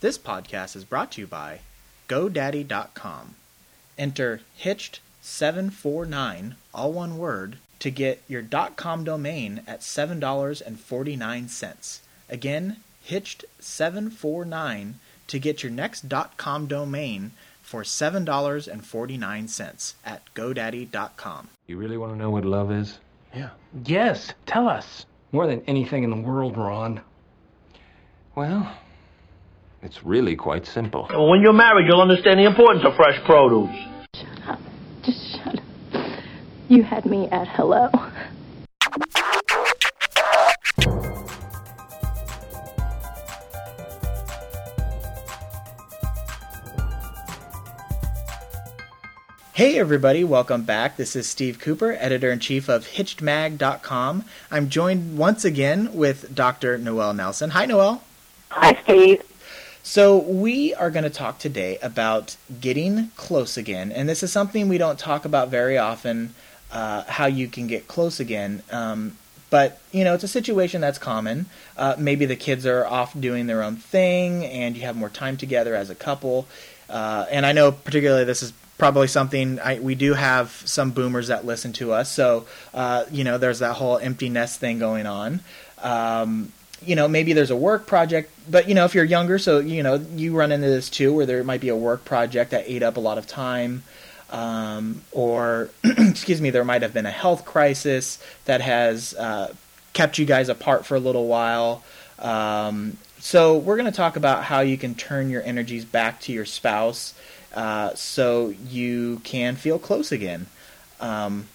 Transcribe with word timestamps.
This 0.00 0.16
podcast 0.16 0.76
is 0.76 0.84
brought 0.84 1.10
to 1.12 1.20
you 1.20 1.26
by 1.26 1.60
GoDaddy.com. 2.08 3.34
Enter 3.98 4.40
Hitched749, 4.58 6.54
all 6.72 6.92
one 6.94 7.18
word, 7.18 7.58
to 7.80 7.90
get 7.90 8.22
your 8.26 8.42
.com 8.76 9.04
domain 9.04 9.60
at 9.66 9.80
$7.49. 9.80 12.00
Again, 12.30 12.76
Hitched749 13.06 14.92
to 15.26 15.38
get 15.38 15.62
your 15.62 15.72
next 15.72 16.06
.com 16.38 16.66
domain 16.66 17.32
for 17.62 17.82
$7.49 17.82 19.94
at 20.06 20.34
GoDaddy.com. 20.34 21.48
You 21.66 21.76
really 21.76 21.98
want 21.98 22.14
to 22.14 22.18
know 22.18 22.30
what 22.30 22.46
love 22.46 22.72
is? 22.72 22.98
Yeah. 23.34 23.50
Yes, 23.84 24.32
tell 24.46 24.66
us. 24.66 25.04
More 25.30 25.46
than 25.46 25.62
anything 25.66 26.04
in 26.04 26.10
the 26.10 26.16
world, 26.16 26.56
Ron. 26.56 27.02
Well, 28.34 28.72
it's 29.82 30.04
really 30.04 30.36
quite 30.36 30.66
simple. 30.66 31.08
When 31.10 31.40
you're 31.40 31.52
married, 31.52 31.86
you'll 31.86 32.00
understand 32.00 32.38
the 32.38 32.44
importance 32.44 32.84
of 32.84 32.94
fresh 32.96 33.22
produce. 33.24 33.70
Shut 34.14 34.48
up. 34.48 34.60
Just 35.02 35.36
shut 35.36 35.58
up. 35.58 35.64
You 36.68 36.82
had 36.82 37.06
me 37.06 37.28
at 37.28 37.48
hello. 37.48 37.88
Hey 49.52 49.78
everybody, 49.78 50.24
welcome 50.24 50.62
back. 50.62 50.96
This 50.96 51.14
is 51.14 51.28
Steve 51.28 51.58
Cooper, 51.58 51.92
editor 52.00 52.30
in 52.32 52.38
chief 52.38 52.70
of 52.70 52.86
HitchedMag.com. 52.86 54.24
I'm 54.50 54.70
joined 54.70 55.18
once 55.18 55.44
again 55.44 55.92
with 55.92 56.34
Dr. 56.34 56.78
Noelle 56.78 57.12
Nelson. 57.12 57.50
Hi, 57.50 57.66
Noelle. 57.66 58.02
Hi, 58.48 58.78
Steve. 58.84 59.22
So, 59.82 60.18
we 60.18 60.74
are 60.74 60.90
going 60.90 61.04
to 61.04 61.10
talk 61.10 61.38
today 61.38 61.78
about 61.82 62.36
getting 62.60 63.10
close 63.16 63.56
again, 63.56 63.90
and 63.90 64.06
this 64.06 64.22
is 64.22 64.30
something 64.30 64.68
we 64.68 64.76
don't 64.76 64.98
talk 64.98 65.24
about 65.24 65.48
very 65.48 65.78
often 65.78 66.34
uh, 66.70 67.04
how 67.04 67.26
you 67.26 67.48
can 67.48 67.66
get 67.66 67.88
close 67.88 68.20
again. 68.20 68.62
Um, 68.70 69.16
but, 69.48 69.80
you 69.90 70.04
know, 70.04 70.14
it's 70.14 70.22
a 70.22 70.28
situation 70.28 70.82
that's 70.82 70.98
common. 70.98 71.46
Uh, 71.78 71.96
maybe 71.98 72.26
the 72.26 72.36
kids 72.36 72.66
are 72.66 72.86
off 72.86 73.18
doing 73.18 73.46
their 73.46 73.62
own 73.62 73.76
thing, 73.76 74.44
and 74.44 74.76
you 74.76 74.82
have 74.82 74.96
more 74.96 75.08
time 75.08 75.38
together 75.38 75.74
as 75.74 75.88
a 75.88 75.94
couple. 75.94 76.46
Uh, 76.88 77.24
and 77.30 77.46
I 77.46 77.52
know, 77.52 77.72
particularly, 77.72 78.24
this 78.24 78.42
is 78.42 78.52
probably 78.76 79.08
something 79.08 79.58
I, 79.60 79.80
we 79.80 79.94
do 79.94 80.12
have 80.12 80.50
some 80.66 80.90
boomers 80.90 81.28
that 81.28 81.46
listen 81.46 81.72
to 81.74 81.92
us. 81.92 82.10
So, 82.10 82.46
uh, 82.74 83.06
you 83.10 83.24
know, 83.24 83.38
there's 83.38 83.60
that 83.60 83.76
whole 83.76 83.96
empty 83.96 84.28
nest 84.28 84.60
thing 84.60 84.78
going 84.78 85.06
on. 85.06 85.40
Um, 85.82 86.52
you 86.84 86.96
know, 86.96 87.08
maybe 87.08 87.32
there's 87.32 87.50
a 87.50 87.56
work 87.56 87.86
project, 87.86 88.32
but 88.48 88.68
you 88.68 88.74
know, 88.74 88.84
if 88.84 88.94
you're 88.94 89.04
younger, 89.04 89.38
so 89.38 89.58
you 89.58 89.82
know, 89.82 89.94
you 90.14 90.36
run 90.36 90.52
into 90.52 90.68
this 90.68 90.88
too, 90.88 91.12
where 91.12 91.26
there 91.26 91.44
might 91.44 91.60
be 91.60 91.68
a 91.68 91.76
work 91.76 92.04
project 92.04 92.50
that 92.52 92.64
ate 92.66 92.82
up 92.82 92.96
a 92.96 93.00
lot 93.00 93.18
of 93.18 93.26
time, 93.26 93.82
um, 94.30 95.02
or 95.12 95.70
excuse 95.84 96.40
me, 96.40 96.50
there 96.50 96.64
might 96.64 96.82
have 96.82 96.94
been 96.94 97.06
a 97.06 97.10
health 97.10 97.44
crisis 97.44 98.22
that 98.46 98.60
has 98.60 99.14
uh, 99.14 99.52
kept 99.92 100.18
you 100.18 100.24
guys 100.24 100.48
apart 100.48 100.86
for 100.86 100.94
a 100.94 101.00
little 101.00 101.26
while. 101.26 101.82
Um, 102.18 102.96
so 103.18 103.58
we're 103.58 103.76
going 103.76 103.90
to 103.90 103.96
talk 103.96 104.16
about 104.16 104.44
how 104.44 104.60
you 104.60 104.78
can 104.78 104.94
turn 104.94 105.28
your 105.28 105.42
energies 105.42 105.84
back 105.84 106.20
to 106.22 106.32
your 106.32 106.46
spouse, 106.46 107.14
uh, 107.54 107.94
so 107.94 108.54
you 108.68 109.20
can 109.24 109.56
feel 109.56 109.78
close 109.78 110.12
again. 110.12 110.46
Um, 111.00 111.48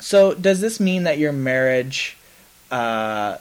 so 0.00 0.34
does 0.34 0.60
this 0.60 0.78
mean 0.78 1.04
that 1.04 1.18
your 1.18 1.32
marriage? 1.32 2.16
Uh, 2.70 3.38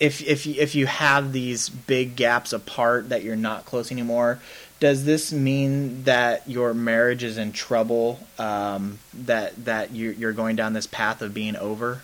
if 0.00 0.26
if 0.26 0.46
if 0.46 0.74
you 0.74 0.86
have 0.86 1.32
these 1.32 1.68
big 1.68 2.16
gaps 2.16 2.52
apart 2.52 3.10
that 3.10 3.22
you're 3.22 3.36
not 3.36 3.66
close 3.66 3.92
anymore, 3.92 4.40
does 4.80 5.04
this 5.04 5.30
mean 5.30 6.04
that 6.04 6.48
your 6.48 6.72
marriage 6.72 7.22
is 7.22 7.36
in 7.36 7.52
trouble? 7.52 8.18
Um, 8.38 8.98
that 9.12 9.66
that 9.66 9.92
you, 9.92 10.10
you're 10.12 10.32
going 10.32 10.56
down 10.56 10.72
this 10.72 10.86
path 10.86 11.20
of 11.20 11.34
being 11.34 11.54
over? 11.54 12.00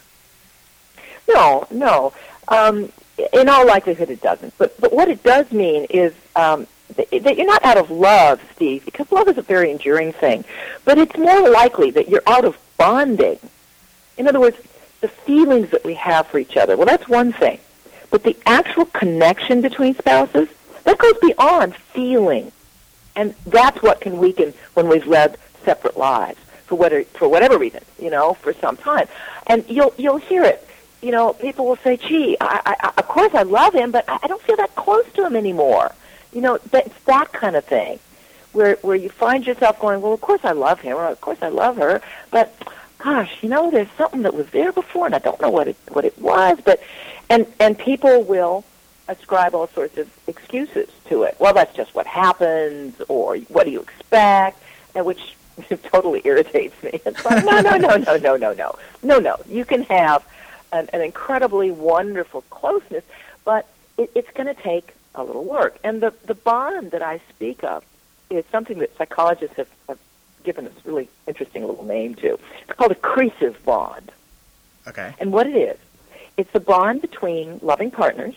No, 1.27 1.67
no. 1.71 2.13
Um, 2.49 2.93
in 3.33 3.49
all 3.49 3.67
likelihood, 3.67 4.11
it 4.11 4.21
doesn't. 4.21 4.57
But 4.59 4.79
but 4.79 4.93
what 4.93 5.09
it 5.09 5.23
does 5.23 5.51
mean 5.51 5.87
is 5.89 6.13
um, 6.37 6.67
that 6.97 7.09
that 7.11 7.37
you're 7.39 7.47
not 7.47 7.65
out 7.65 7.79
of 7.79 7.91
love, 7.91 8.43
Steve, 8.55 8.85
because 8.85 9.11
love 9.11 9.27
is 9.29 9.39
a 9.39 9.43
very 9.43 9.71
enduring 9.71 10.13
thing. 10.13 10.45
But 10.85 10.99
it's 10.99 11.17
more 11.17 11.49
likely 11.49 11.91
that 11.93 12.11
you're 12.11 12.23
out 12.27 12.45
of 12.45 12.59
bonding. 12.77 13.39
In 14.19 14.29
other 14.29 14.41
words, 14.41 14.59
the 15.01 15.09
feelings 15.09 15.71
that 15.71 15.83
we 15.83 15.95
have 15.95 16.27
for 16.27 16.39
each 16.39 16.59
other. 16.59 16.77
Well, 16.77 16.87
that's 16.87 17.09
one 17.09 17.33
thing. 17.33 17.59
But 18.11 18.23
the 18.23 18.37
actual 18.47 18.87
connection 18.87 19.61
between 19.61 19.95
spouses, 19.95 20.49
that 20.85 20.99
goes 20.99 21.17
beyond 21.21 21.75
feeling. 21.75 22.53
And 23.15 23.35
that's 23.47 23.83
what 23.83 24.01
can 24.01 24.19
weaken 24.19 24.55
when 24.75 24.89
we've 24.89 25.07
led 25.07 25.39
separate 25.65 25.97
lives 25.97 26.39
for 26.67 26.77
whatever, 26.77 27.05
for 27.05 27.29
whatever 27.29 27.59
reason, 27.59 27.83
you 27.99 28.11
know, 28.11 28.35
for 28.35 28.53
some 28.55 28.77
time. 28.77 29.09
And 29.47 29.65
you'll, 29.69 29.95
you'll 29.97 30.19
hear 30.19 30.45
it. 30.45 30.67
You 31.03 31.13
know, 31.13 31.33
people 31.33 31.67
will 31.67 31.77
say, 31.77 31.97
gee, 31.97 32.37
I, 32.41 32.77
I, 32.81 32.93
of 32.99 33.07
course 33.09 33.35
I 33.35 33.43
love 33.43 33.75
him, 33.75 33.91
but 33.91 34.05
I 34.09 34.27
don't 34.27 34.43
feel 34.43 34.57
that 34.57 34.75
close 34.75 35.07
to 35.15 35.27
him 35.27 35.37
anymore. 35.37 35.93
You 36.33 36.41
know, 36.41 36.59
it's 36.73 37.03
that 37.05 37.33
kind 37.33 37.57
of 37.57 37.65
thing 37.65 37.99
where, 38.53 38.77
where 38.77 38.97
you 38.97 39.09
find 39.09 39.47
yourself 39.47 39.79
going, 39.79 40.01
well, 40.01 40.13
of 40.13 40.21
course 40.21 40.41
I 40.45 40.53
love 40.53 40.81
him, 40.81 40.97
or 40.97 41.07
of 41.07 41.21
course 41.21 41.39
I 41.43 41.49
love 41.49 41.77
her, 41.77 42.01
but 42.31 42.55
gosh, 42.99 43.43
you 43.43 43.49
know, 43.49 43.71
there's 43.71 43.91
something 43.97 44.23
that 44.23 44.35
was 44.35 44.47
there 44.51 44.73
before, 44.73 45.07
and 45.07 45.15
I 45.15 45.19
don't 45.19 45.41
know 45.41 45.51
what 45.51 45.69
it, 45.69 45.77
what 45.89 46.05
it 46.05 46.19
was, 46.19 46.59
but 46.65 46.81
and 47.29 47.47
and 47.61 47.79
people 47.79 48.23
will 48.23 48.65
ascribe 49.09 49.55
all 49.55 49.69
sorts 49.69 49.97
of 49.99 50.11
excuses 50.27 50.89
to 51.09 51.23
it. 51.23 51.37
Well, 51.39 51.55
that's 51.55 51.75
just 51.75 51.95
what 51.95 52.07
happens, 52.07 53.01
or 53.09 53.37
what 53.49 53.65
do 53.65 53.71
you 53.71 53.81
expect? 53.81 54.63
And 54.95 55.07
which 55.07 55.37
totally 55.85 56.23
irritates 56.25 56.81
me. 56.83 57.01
It's 57.05 57.25
like, 57.25 57.45
no, 57.45 57.61
no, 57.61 57.77
no, 57.77 57.97
no, 57.97 58.17
no, 58.17 58.37
no, 58.37 58.53
no, 58.53 58.79
no, 59.03 59.19
no. 59.19 59.37
You 59.49 59.65
can 59.65 59.83
have 59.85 60.27
an, 60.73 60.89
an 60.93 61.01
incredibly 61.01 61.71
wonderful 61.71 62.43
closeness, 62.51 63.05
but 63.45 63.69
it, 63.97 64.11
it's 64.15 64.31
going 64.33 64.53
to 64.53 64.61
take 64.61 64.95
a 65.15 65.23
little 65.23 65.45
work. 65.45 65.79
And 65.85 66.03
the 66.03 66.13
the 66.25 66.35
bond 66.35 66.91
that 66.91 67.03
I 67.03 67.21
speak 67.31 67.65
of 67.65 67.85
is 68.31 68.45
something 68.51 68.79
that 68.81 68.97
psychologists 68.97 69.57
have, 69.57 69.69
have 69.89 69.99
given 70.47 70.65
this 70.65 70.87
really 70.87 71.09
interesting 71.27 71.67
little 71.67 71.85
name 71.85 72.15
to. 72.15 72.39
It's 72.63 72.79
called 72.79 72.93
a 72.93 72.95
accretive 72.95 73.63
bond. 73.65 74.13
Okay. 74.87 75.13
And 75.19 75.33
what 75.33 75.47
it 75.47 75.57
is, 75.57 75.77
it's 76.39 76.55
a 76.55 76.61
bond 76.61 77.03
between 77.03 77.59
loving 77.63 77.91
partners 77.91 78.37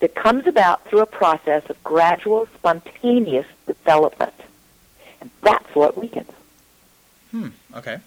that 0.00 0.14
comes 0.14 0.46
about 0.46 0.84
through 0.86 1.00
a 1.00 1.06
process 1.06 1.62
of 1.68 1.82
gradual, 1.84 2.48
spontaneous 2.54 3.46
development. 3.66 4.32
And 5.20 5.30
that's 5.42 5.72
what 5.74 5.96
weakens. 5.98 6.30
Hmm. 7.30 7.48
Okay. 7.74 7.98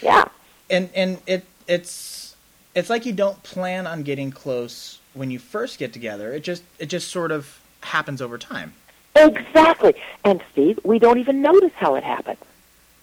Yeah. 0.00 0.26
And 0.70 0.88
and 0.94 1.18
it 1.26 1.44
it's 1.66 2.36
it's 2.74 2.88
like 2.88 3.04
you 3.04 3.12
don't 3.12 3.42
plan 3.42 3.86
on 3.86 4.04
getting 4.04 4.30
close 4.30 5.00
when 5.12 5.30
you 5.32 5.40
first 5.40 5.78
get 5.78 5.92
together. 5.92 6.32
It 6.32 6.44
just 6.44 6.62
it 6.78 6.86
just 6.86 7.08
sort 7.08 7.32
of 7.32 7.60
happens 7.80 8.22
over 8.22 8.38
time. 8.38 8.74
Exactly. 9.16 9.94
And 10.24 10.40
Steve, 10.52 10.78
we 10.84 10.98
don't 11.00 11.18
even 11.18 11.42
notice 11.42 11.72
how 11.74 11.96
it 11.96 12.04
happens. 12.04 12.38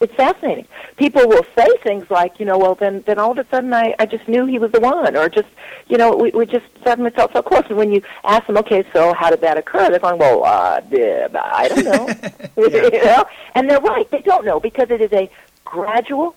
It's 0.02 0.14
fascinating. 0.14 0.66
People 0.96 1.28
will 1.28 1.46
say 1.58 1.68
things 1.84 2.10
like, 2.10 2.40
you 2.40 2.46
know, 2.46 2.58
well, 2.58 2.76
then, 2.76 3.04
then 3.06 3.20
all 3.20 3.32
of 3.32 3.38
a 3.38 3.46
sudden 3.50 3.74
I, 3.74 3.96
I 4.00 4.06
just 4.06 4.28
knew 4.30 4.46
he 4.46 4.58
was 4.58 4.72
the 4.72 4.80
one, 4.80 5.18
or 5.18 5.28
just, 5.28 5.50
you 5.90 5.98
know, 5.98 6.16
we, 6.16 6.32
we 6.32 6.46
just 6.46 6.66
suddenly 6.84 7.12
felt 7.12 7.34
so 7.34 7.42
close. 7.42 7.66
And 7.68 7.78
when 7.78 7.92
you 7.92 8.02
ask 8.24 8.48
them, 8.48 8.58
okay, 8.58 8.86
so 8.94 9.14
how 9.14 9.30
did 9.30 9.42
that 9.42 9.58
occur? 9.58 9.90
They're 9.90 10.00
going, 10.00 10.18
well, 10.18 10.46
uh, 10.46 10.80
I 10.82 11.68
don't 11.68 11.84
know. 11.84 12.10
you 12.58 13.04
know? 13.04 13.26
And 13.56 13.70
they're 13.70 13.82
right. 13.82 14.10
They 14.10 14.22
don't 14.22 14.46
know 14.46 14.60
because 14.60 14.90
it 14.90 15.02
is 15.02 15.12
a 15.12 15.30
gradual, 15.66 16.36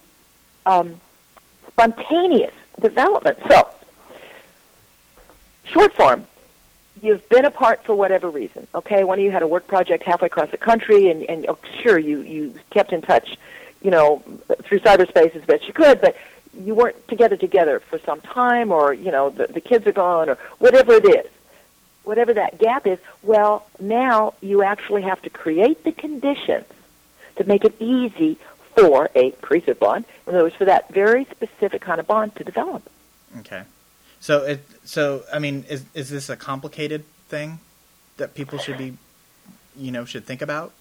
um, 0.67 1.01
spontaneous 1.69 2.55
development. 2.81 3.39
So, 3.49 3.69
short 5.65 5.95
form, 5.95 6.27
you've 7.03 7.29
been 7.29 7.45
apart 7.45 7.85
for 7.85 7.95
whatever 7.95 8.31
reason. 8.31 8.67
Okay, 8.75 9.05
one 9.05 9.19
of 9.19 9.25
you 9.25 9.31
had 9.31 9.43
a 9.43 9.47
work 9.47 9.67
project 9.67 10.05
halfway 10.05 10.27
across 10.27 10.51
the 10.51 10.57
country, 10.57 11.11
and 11.11 11.25
and 11.25 11.47
oh, 11.49 11.59
sure 11.83 11.99
you 11.99 12.21
you 12.21 12.55
kept 12.71 12.93
in 12.93 13.03
touch, 13.03 13.37
you 13.83 13.91
know, 13.91 14.23
through 14.63 14.81
cyberspace 14.81 15.35
as 15.35 15.45
best 15.45 15.67
you 15.67 15.73
could, 15.73 16.01
but 16.01 16.17
you 16.59 16.75
weren't 16.75 17.09
together 17.09 17.37
together 17.37 17.81
for 17.81 17.99
some 18.01 18.21
time, 18.21 18.73
or 18.73 18.93
you 18.93 19.11
know 19.11 19.31
the 19.31 19.47
the 19.47 19.61
kids 19.61 19.87
are 19.87 19.93
gone, 19.93 20.29
or 20.29 20.39
whatever 20.59 20.95
it 20.95 21.05
is, 21.05 21.31
whatever 22.05 22.33
that 22.35 22.59
gap 22.59 22.87
is. 22.87 22.99
Well, 23.23 23.67
now 23.81 24.35
you 24.41 24.63
actually 24.63 25.03
have 25.03 25.21
to 25.23 25.31
create 25.31 25.85
the 25.85 25.93
conditions 25.93 26.67
to 27.37 27.45
make 27.45 27.65
it 27.65 27.75
easy 27.81 28.39
for 28.77 29.11
a 29.15 29.33
accretive 29.33 29.79
bond. 29.79 30.05
In 30.27 30.35
other 30.35 30.45
words, 30.45 30.57
for 30.57 30.65
that 30.65 30.93
very 30.93 31.25
specific 31.27 31.83
kind 31.83 32.01
of 32.01 32.07
bond 32.07 32.35
to 32.37 32.45
develop. 32.45 32.89
Okay. 33.39 33.63
So 34.21 34.45
it 34.45 34.67
so 34.85 35.25
I 35.33 35.39
mean 35.39 35.65
is 35.69 35.85
is 35.95 36.11
this 36.11 36.29
a 36.29 36.37
complicated 36.37 37.05
thing 37.29 37.59
that 38.19 38.35
people 38.35 38.59
should 38.59 38.79
be 38.79 38.97
you 39.77 39.91
know 39.91 40.05
should 40.05 40.25
think 40.25 40.43
about? 40.43 40.73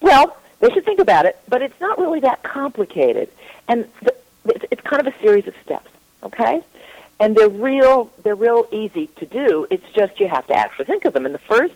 Well, 0.00 0.36
they 0.60 0.70
should 0.70 0.84
think 0.84 1.00
about 1.00 1.26
it, 1.26 1.38
but 1.48 1.62
it's 1.62 1.80
not 1.80 1.98
really 1.98 2.20
that 2.20 2.42
complicated, 2.42 3.30
and 3.68 3.88
the, 4.02 4.14
it's, 4.70 4.82
kind 4.82 5.06
of 5.06 5.12
a 5.12 5.18
series 5.20 5.46
of 5.46 5.54
steps. 5.64 5.90
Okay, 6.22 6.62
and 7.20 7.36
they're 7.36 7.48
real 7.48 8.10
they're 8.22 8.34
real 8.34 8.66
easy 8.72 9.08
to 9.16 9.26
do. 9.26 9.66
It's 9.70 9.88
just 9.92 10.18
you 10.20 10.28
have 10.28 10.46
to 10.46 10.54
actually 10.54 10.86
think 10.86 11.04
of 11.04 11.12
them. 11.12 11.26
And 11.26 11.34
the 11.34 11.38
first 11.40 11.74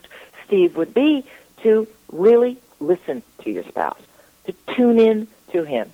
Steve, 0.51 0.75
would 0.75 0.93
be 0.93 1.23
to 1.63 1.87
really 2.11 2.57
listen 2.81 3.23
to 3.41 3.49
your 3.49 3.63
spouse, 3.63 4.01
to 4.45 4.53
tune 4.75 4.99
in 4.99 5.25
to 5.53 5.63
him. 5.63 5.93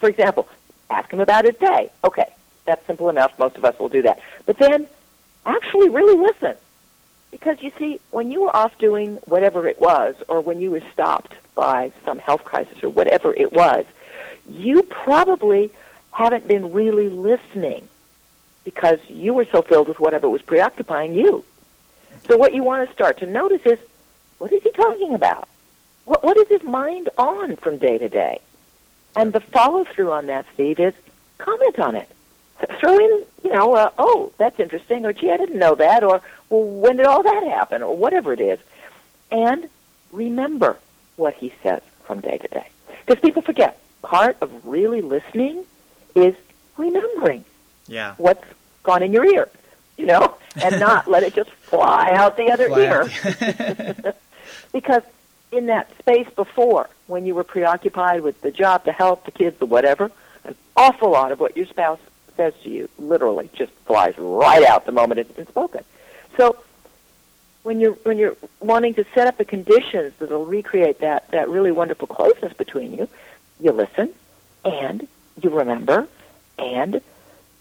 For 0.00 0.10
example, 0.10 0.46
ask 0.90 1.10
him 1.10 1.20
about 1.20 1.46
his 1.46 1.54
day. 1.56 1.90
Okay, 2.04 2.30
that's 2.66 2.86
simple 2.86 3.08
enough. 3.08 3.38
Most 3.38 3.56
of 3.56 3.64
us 3.64 3.78
will 3.78 3.88
do 3.88 4.02
that. 4.02 4.20
But 4.44 4.58
then 4.58 4.86
actually 5.46 5.88
really 5.88 6.18
listen. 6.18 6.56
Because 7.30 7.62
you 7.62 7.72
see, 7.78 8.00
when 8.10 8.30
you 8.30 8.42
were 8.42 8.56
off 8.56 8.78
doing 8.78 9.16
whatever 9.26 9.66
it 9.68 9.80
was, 9.80 10.14
or 10.28 10.40
when 10.40 10.60
you 10.60 10.70
were 10.70 10.82
stopped 10.92 11.34
by 11.54 11.92
some 12.04 12.18
health 12.18 12.44
crisis 12.44 12.82
or 12.82 12.88
whatever 12.88 13.34
it 13.34 13.52
was, 13.52 13.84
you 14.48 14.82
probably 14.84 15.70
haven't 16.12 16.46
been 16.48 16.72
really 16.72 17.08
listening 17.08 17.88
because 18.64 18.98
you 19.08 19.34
were 19.34 19.44
so 19.44 19.62
filled 19.62 19.88
with 19.88 20.00
whatever 20.00 20.28
was 20.28 20.42
preoccupying 20.42 21.14
you. 21.14 21.44
So 22.26 22.36
what 22.36 22.54
you 22.54 22.64
want 22.64 22.88
to 22.88 22.94
start 22.94 23.18
to 23.18 23.26
notice 23.26 23.62
is, 23.64 23.78
what 24.38 24.52
is 24.52 24.62
he 24.62 24.70
talking 24.72 25.14
about? 25.14 25.48
What, 26.04 26.24
what 26.24 26.36
is 26.36 26.48
his 26.48 26.62
mind 26.62 27.08
on 27.18 27.56
from 27.56 27.78
day 27.78 27.98
to 27.98 28.08
day? 28.08 28.40
And 29.14 29.32
the 29.32 29.40
follow 29.40 29.84
through 29.84 30.12
on 30.12 30.26
that, 30.26 30.46
Steve, 30.54 30.78
is 30.80 30.94
comment 31.38 31.78
on 31.78 31.96
it. 31.96 32.08
Throw 32.80 32.94
in, 32.98 33.24
you 33.44 33.52
know, 33.52 33.74
uh, 33.74 33.90
oh, 33.98 34.32
that's 34.38 34.58
interesting, 34.58 35.04
or 35.04 35.12
gee, 35.12 35.30
I 35.30 35.36
didn't 35.36 35.58
know 35.58 35.74
that, 35.74 36.02
or 36.02 36.22
well, 36.48 36.62
when 36.64 36.96
did 36.96 37.06
all 37.06 37.22
that 37.22 37.42
happen, 37.44 37.82
or 37.82 37.96
whatever 37.96 38.32
it 38.32 38.40
is. 38.40 38.58
And 39.30 39.68
remember 40.12 40.78
what 41.16 41.34
he 41.34 41.52
says 41.62 41.82
from 42.04 42.20
day 42.20 42.38
to 42.38 42.48
day. 42.48 42.66
Because 43.04 43.20
people 43.20 43.42
forget, 43.42 43.78
part 44.02 44.36
of 44.40 44.50
really 44.66 45.00
listening 45.02 45.64
is 46.14 46.34
remembering 46.76 47.44
Yeah. 47.88 48.14
what's 48.16 48.44
gone 48.82 49.02
in 49.02 49.12
your 49.12 49.24
ear, 49.26 49.48
you 49.98 50.06
know, 50.06 50.34
and 50.62 50.80
not 50.80 51.08
let 51.08 51.22
it 51.22 51.34
just 51.34 51.50
fly 51.50 52.10
out 52.12 52.36
the 52.36 52.50
other 52.50 52.68
Fly 52.68 52.80
ear. 52.80 54.14
because 54.72 55.02
in 55.52 55.66
that 55.66 55.90
space 55.98 56.28
before, 56.34 56.88
when 57.06 57.26
you 57.26 57.34
were 57.34 57.44
preoccupied 57.44 58.22
with 58.22 58.40
the 58.40 58.50
job, 58.50 58.84
the 58.84 58.92
health, 58.92 59.24
the 59.24 59.30
kids, 59.30 59.58
the 59.58 59.66
whatever, 59.66 60.10
an 60.44 60.54
awful 60.76 61.10
lot 61.10 61.32
of 61.32 61.40
what 61.40 61.56
your 61.56 61.66
spouse 61.66 62.00
says 62.36 62.54
to 62.62 62.70
you 62.70 62.88
literally 62.98 63.50
just 63.54 63.72
flies 63.86 64.14
right 64.18 64.64
out 64.64 64.86
the 64.86 64.92
moment 64.92 65.20
it's 65.20 65.32
been 65.32 65.46
spoken. 65.46 65.84
So 66.36 66.62
when 67.62 67.80
you're 67.80 67.94
when 68.04 68.18
you're 68.18 68.36
wanting 68.60 68.94
to 68.94 69.04
set 69.14 69.26
up 69.26 69.38
the 69.38 69.44
conditions 69.44 70.12
that'll 70.18 70.44
recreate 70.46 71.00
that 71.00 71.30
that 71.30 71.48
really 71.48 71.72
wonderful 71.72 72.06
closeness 72.06 72.52
between 72.52 72.94
you, 72.94 73.08
you 73.60 73.72
listen 73.72 74.12
and 74.64 75.06
you 75.42 75.50
remember 75.50 76.08
and 76.58 77.00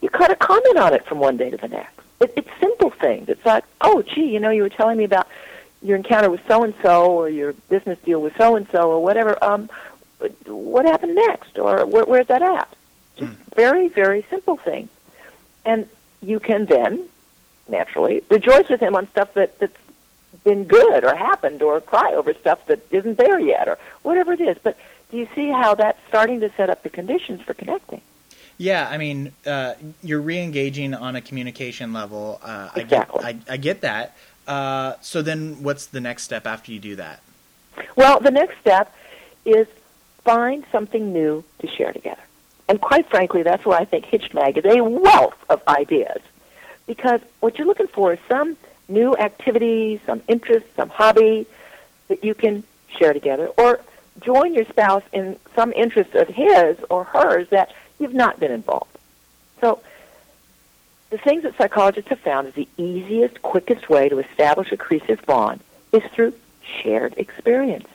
you 0.01 0.09
kind 0.09 0.31
of 0.31 0.39
comment 0.39 0.77
on 0.77 0.93
it 0.93 1.05
from 1.05 1.19
one 1.19 1.37
day 1.37 1.49
to 1.49 1.57
the 1.57 1.67
next. 1.67 1.99
It, 2.19 2.33
it's 2.37 2.49
simple 2.59 2.91
things. 2.91 3.29
It's 3.29 3.45
like, 3.45 3.63
oh, 3.81 4.01
gee, 4.01 4.25
you 4.25 4.39
know, 4.39 4.49
you 4.49 4.61
were 4.61 4.69
telling 4.69 4.97
me 4.97 5.03
about 5.03 5.27
your 5.81 5.97
encounter 5.97 6.29
with 6.29 6.41
so 6.47 6.63
and 6.63 6.73
so, 6.81 7.11
or 7.11 7.29
your 7.29 7.53
business 7.69 7.99
deal 8.05 8.21
with 8.21 8.35
so 8.37 8.55
and 8.55 8.67
so, 8.71 8.89
or 8.89 9.03
whatever. 9.03 9.43
Um, 9.43 9.69
what 10.45 10.85
happened 10.85 11.15
next, 11.15 11.57
or 11.57 11.85
where, 11.85 12.05
where's 12.05 12.27
that 12.27 12.41
at? 12.41 12.75
Just 13.17 13.31
very, 13.55 13.87
very 13.87 14.25
simple 14.29 14.57
thing. 14.57 14.89
and 15.65 15.87
you 16.21 16.39
can 16.39 16.65
then 16.65 17.07
naturally 17.67 18.23
rejoice 18.29 18.67
with 18.69 18.79
him 18.79 18.95
on 18.95 19.07
stuff 19.09 19.33
that 19.33 19.57
that's 19.59 19.77
been 20.43 20.65
good 20.65 21.03
or 21.03 21.15
happened, 21.15 21.61
or 21.61 21.81
cry 21.81 22.13
over 22.13 22.33
stuff 22.33 22.65
that 22.67 22.79
isn't 22.91 23.17
there 23.17 23.39
yet, 23.39 23.67
or 23.67 23.77
whatever 24.03 24.33
it 24.33 24.41
is. 24.41 24.57
But 24.61 24.77
do 25.11 25.17
you 25.17 25.27
see 25.33 25.49
how 25.49 25.75
that's 25.75 25.99
starting 26.07 26.39
to 26.41 26.51
set 26.57 26.69
up 26.69 26.83
the 26.83 26.89
conditions 26.89 27.41
for 27.41 27.53
connecting? 27.53 28.01
Yeah, 28.57 28.87
I 28.89 28.97
mean, 28.97 29.31
uh, 29.45 29.73
you're 30.03 30.21
re-engaging 30.21 30.93
on 30.93 31.15
a 31.15 31.21
communication 31.21 31.93
level. 31.93 32.39
Uh, 32.43 32.69
Exactly. 32.75 33.23
I, 33.23 33.31
get, 33.33 33.49
I, 33.49 33.53
I 33.53 33.57
get 33.57 33.81
that. 33.81 34.15
Uh, 34.47 34.93
so 35.01 35.21
then, 35.21 35.63
what's 35.63 35.87
the 35.87 35.99
next 36.01 36.23
step 36.23 36.45
after 36.45 36.71
you 36.71 36.79
do 36.79 36.95
that? 36.97 37.21
Well, 37.95 38.19
the 38.19 38.31
next 38.31 38.59
step 38.59 38.95
is 39.45 39.67
find 40.23 40.63
something 40.71 41.11
new 41.11 41.43
to 41.59 41.67
share 41.67 41.91
together. 41.93 42.21
And 42.67 42.81
quite 42.81 43.09
frankly, 43.09 43.43
that's 43.43 43.65
why 43.65 43.77
I 43.77 43.85
think 43.85 44.05
Hitched 44.05 44.33
Mag 44.33 44.57
is 44.57 44.65
a 44.65 44.83
wealth 44.83 45.37
of 45.49 45.61
ideas. 45.67 46.21
Because 46.87 47.21
what 47.39 47.57
you're 47.57 47.67
looking 47.67 47.87
for 47.87 48.13
is 48.13 48.19
some 48.27 48.57
new 48.87 49.15
activity, 49.15 49.99
some 50.05 50.21
interest, 50.27 50.65
some 50.75 50.89
hobby 50.89 51.47
that 52.07 52.23
you 52.23 52.33
can 52.33 52.63
share 52.97 53.13
together. 53.13 53.47
Or 53.57 53.79
join 54.21 54.53
your 54.53 54.65
spouse 54.65 55.03
in 55.11 55.37
some 55.55 55.73
interest 55.73 56.15
of 56.15 56.27
his 56.27 56.77
or 56.89 57.03
hers 57.03 57.47
that 57.49 57.73
you've 57.99 58.13
not 58.13 58.39
been 58.39 58.51
involved. 58.51 58.97
So 59.61 59.81
the 61.09 61.17
things 61.17 61.43
that 61.43 61.57
psychologists 61.57 62.09
have 62.09 62.19
found 62.19 62.47
is 62.47 62.53
the 62.55 62.67
easiest, 62.77 63.41
quickest 63.41 63.89
way 63.89 64.09
to 64.09 64.19
establish 64.19 64.71
a 64.71 64.77
cohesive 64.77 65.25
bond 65.25 65.61
is 65.91 66.03
through 66.13 66.33
shared 66.81 67.13
experience. 67.17 67.87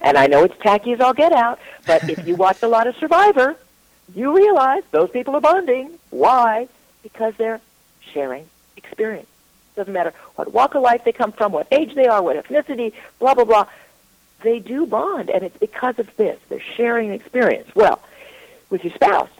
And 0.00 0.16
I 0.16 0.26
know 0.26 0.44
it's 0.44 0.58
tacky 0.60 0.92
as 0.92 1.00
all 1.00 1.14
get 1.14 1.32
out, 1.32 1.58
but 1.86 2.08
if 2.08 2.26
you 2.26 2.34
watch 2.46 2.62
a 2.62 2.68
lot 2.68 2.86
of 2.86 2.96
Survivor, 2.96 3.56
you 4.14 4.36
realize 4.36 4.82
those 4.90 5.10
people 5.10 5.34
are 5.36 5.40
bonding. 5.40 5.98
Why? 6.10 6.68
Because 7.02 7.34
they're 7.36 7.60
sharing 8.12 8.46
experience. 8.76 9.28
Doesn't 9.74 9.92
matter 9.92 10.14
what 10.36 10.52
walk 10.52 10.74
of 10.74 10.82
life 10.82 11.04
they 11.04 11.12
come 11.12 11.32
from, 11.32 11.52
what 11.52 11.66
age 11.70 11.94
they 11.94 12.06
are, 12.06 12.22
what 12.22 12.36
ethnicity, 12.36 12.92
blah, 13.18 13.34
blah, 13.34 13.44
blah. 13.44 13.66
They 14.42 14.58
do 14.58 14.86
bond, 14.86 15.30
and 15.30 15.42
it's 15.42 15.56
because 15.58 15.98
of 15.98 16.14
this. 16.16 16.38
They're 16.48 16.60
sharing 16.76 17.10
experience. 17.10 17.68
Well, 17.74 18.00
with 18.70 18.84
your 18.84 18.94
spouse, 18.94 19.30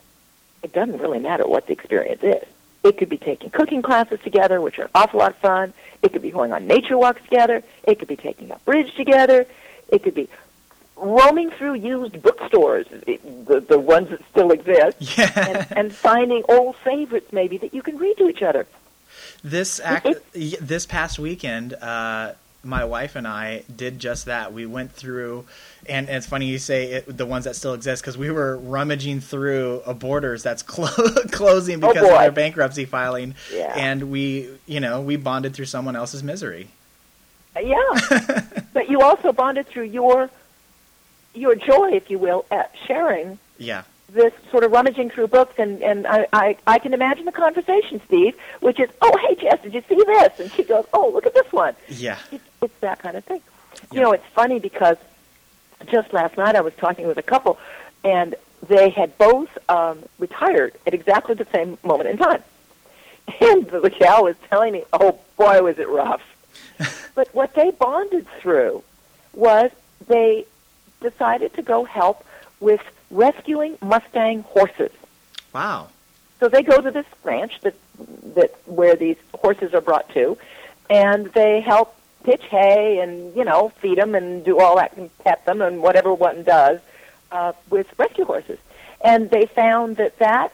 it 0.62 0.72
doesn't 0.72 0.98
really 0.98 1.18
matter 1.18 1.46
what 1.46 1.66
the 1.66 1.72
experience 1.72 2.22
is. 2.22 2.44
It 2.82 2.98
could 2.98 3.08
be 3.08 3.18
taking 3.18 3.50
cooking 3.50 3.82
classes 3.82 4.20
together, 4.22 4.60
which 4.60 4.78
are 4.78 4.84
an 4.84 4.90
awful 4.94 5.20
lot 5.20 5.32
of 5.32 5.36
fun. 5.38 5.72
It 6.02 6.12
could 6.12 6.22
be 6.22 6.30
going 6.30 6.52
on 6.52 6.66
nature 6.66 6.96
walks 6.96 7.22
together. 7.22 7.62
It 7.84 7.98
could 7.98 8.08
be 8.08 8.16
taking 8.16 8.50
a 8.50 8.58
bridge 8.64 8.94
together. 8.94 9.46
It 9.88 10.02
could 10.02 10.14
be 10.14 10.28
roaming 10.96 11.50
through 11.50 11.74
used 11.74 12.20
bookstores, 12.22 12.86
the, 12.88 13.64
the 13.68 13.78
ones 13.78 14.08
that 14.10 14.20
still 14.30 14.50
exist, 14.50 14.96
Yeah. 15.18 15.32
and, 15.70 15.78
and 15.78 15.92
finding 15.94 16.42
old 16.48 16.76
favorites 16.76 17.32
maybe 17.32 17.58
that 17.58 17.74
you 17.74 17.82
can 17.82 17.96
read 17.98 18.16
to 18.18 18.28
each 18.28 18.42
other. 18.42 18.66
This 19.44 19.78
act, 19.80 20.08
this 20.32 20.86
past 20.86 21.18
weekend, 21.18 21.74
uh, 21.74 22.32
my 22.64 22.84
wife 22.84 23.14
and 23.14 23.28
I 23.28 23.62
did 23.74 23.98
just 24.00 24.24
that. 24.26 24.52
We 24.52 24.66
went 24.66 24.90
through, 24.92 25.44
and, 25.88 26.08
and 26.08 26.16
it's 26.16 26.26
funny 26.26 26.46
you 26.46 26.58
say 26.58 26.92
it, 26.94 27.16
the 27.16 27.24
ones 27.26 27.44
that 27.44 27.54
still 27.54 27.74
exist 27.74 28.02
because 28.02 28.18
we 28.18 28.30
were 28.30 28.56
rummaging 28.56 29.20
through 29.20 29.82
a 29.86 29.94
Borders 29.94 30.42
that's 30.42 30.62
clo- 30.72 30.88
closing 31.30 31.76
Oh, 31.84 31.88
because 31.92 32.08
of 32.10 32.18
their 32.18 32.32
bankruptcy 32.32 32.84
filing, 32.86 33.34
Yeah. 33.52 33.72
and 33.76 34.10
we, 34.10 34.48
you 34.66 34.80
know, 34.80 35.00
we 35.00 35.16
bonded 35.16 35.54
through 35.54 35.66
someone 35.66 35.94
else's 35.94 36.22
misery. 36.22 36.68
Yeah, 37.58 38.40
but 38.74 38.90
you 38.90 39.00
also 39.02 39.32
bonded 39.32 39.66
through 39.68 39.84
your 39.84 40.28
your 41.36 41.54
joy, 41.54 41.92
if 41.92 42.10
you 42.10 42.18
will, 42.18 42.44
at 42.50 42.72
sharing 42.86 43.38
Yeah, 43.58 43.82
this 44.12 44.32
sort 44.50 44.64
of 44.64 44.72
rummaging 44.72 45.10
through 45.10 45.28
books, 45.28 45.54
and 45.58 45.82
and 45.82 46.06
I 46.06 46.26
I, 46.32 46.56
I 46.66 46.78
can 46.78 46.94
imagine 46.94 47.24
the 47.24 47.32
conversation, 47.32 48.00
Steve, 48.06 48.34
which 48.60 48.80
is, 48.80 48.88
oh 49.02 49.16
hey 49.28 49.34
Jess, 49.36 49.60
did 49.62 49.74
you 49.74 49.82
see 49.88 49.96
this? 50.04 50.40
And 50.40 50.50
she 50.52 50.62
goes, 50.64 50.84
oh 50.92 51.10
look 51.10 51.26
at 51.26 51.34
this 51.34 51.52
one. 51.52 51.74
yeah, 51.88 52.18
It's, 52.32 52.44
it's 52.62 52.78
that 52.80 52.98
kind 53.00 53.16
of 53.16 53.24
thing. 53.24 53.40
Yeah. 53.74 53.80
You 53.92 54.00
know, 54.02 54.12
it's 54.12 54.26
funny 54.34 54.58
because 54.58 54.96
just 55.90 56.12
last 56.12 56.36
night 56.36 56.56
I 56.56 56.60
was 56.62 56.74
talking 56.74 57.06
with 57.06 57.18
a 57.18 57.22
couple, 57.22 57.58
and 58.04 58.34
they 58.68 58.88
had 58.90 59.16
both 59.18 59.50
um, 59.68 60.02
retired 60.18 60.72
at 60.86 60.94
exactly 60.94 61.34
the 61.34 61.46
same 61.52 61.76
moment 61.84 62.08
in 62.08 62.16
time. 62.18 62.42
And 63.40 63.66
the 63.68 63.90
gal 63.90 64.22
was 64.22 64.36
telling 64.48 64.72
me, 64.72 64.84
oh 64.92 65.18
boy, 65.36 65.60
was 65.60 65.78
it 65.80 65.88
rough. 65.88 66.22
but 67.16 67.28
what 67.34 67.54
they 67.54 67.72
bonded 67.72 68.26
through 68.40 68.84
was 69.34 69.72
they 70.06 70.46
decided 71.00 71.54
to 71.54 71.62
go 71.62 71.84
help 71.84 72.24
with 72.60 72.80
rescuing 73.10 73.76
Mustang 73.82 74.42
horses. 74.42 74.90
wow, 75.52 75.88
So 76.40 76.48
they 76.48 76.62
go 76.62 76.80
to 76.80 76.90
this 76.90 77.06
ranch 77.24 77.60
that 77.60 77.74
that 78.34 78.54
where 78.66 78.94
these 78.96 79.16
horses 79.34 79.72
are 79.74 79.80
brought 79.80 80.08
to, 80.14 80.36
and 80.90 81.26
they 81.32 81.60
help 81.60 81.94
pitch 82.24 82.42
hay 82.50 82.98
and 82.98 83.34
you 83.36 83.44
know 83.44 83.70
feed 83.80 83.98
them 83.98 84.14
and 84.14 84.44
do 84.44 84.58
all 84.58 84.76
that 84.76 84.96
and 84.96 85.16
pet 85.18 85.44
them 85.46 85.62
and 85.62 85.82
whatever 85.82 86.12
one 86.12 86.42
does 86.42 86.80
uh, 87.32 87.52
with 87.70 87.86
rescue 87.98 88.24
horses. 88.24 88.58
And 89.02 89.30
they 89.30 89.46
found 89.46 89.96
that 89.96 90.18
that 90.18 90.52